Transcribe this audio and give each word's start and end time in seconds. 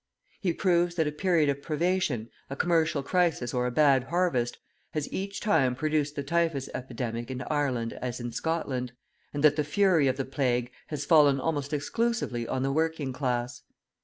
He 0.39 0.51
proves 0.51 0.95
that 0.95 1.05
a 1.05 1.11
period 1.11 1.47
of 1.47 1.61
privation, 1.61 2.31
a 2.49 2.55
commercial 2.55 3.03
crisis 3.03 3.53
or 3.53 3.67
a 3.67 3.71
bad 3.71 4.05
harvest, 4.05 4.57
has 4.93 5.07
each 5.13 5.39
time 5.39 5.75
produced 5.75 6.15
the 6.15 6.23
typhus 6.23 6.69
epidemic 6.73 7.29
in 7.29 7.43
Ireland 7.51 7.93
as 8.01 8.19
in 8.19 8.31
Scotland, 8.31 8.93
and 9.31 9.43
that 9.43 9.57
the 9.57 9.63
fury 9.63 10.07
of 10.07 10.17
the 10.17 10.25
plague 10.25 10.71
has 10.87 11.05
fallen 11.05 11.39
almost 11.39 11.71
exclusively 11.71 12.47
on 12.47 12.63
the 12.63 12.71
working 12.71 13.13
class. 13.13 13.61